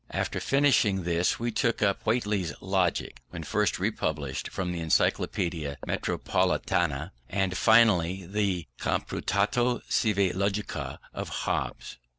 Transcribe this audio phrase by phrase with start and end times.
[0.09, 7.11] After finishing this, we took up Whately's Logic, then first republished from the Encyclopedia Metropolitana,
[7.29, 11.97] and finally the Computatio sive Logica of Hobbes.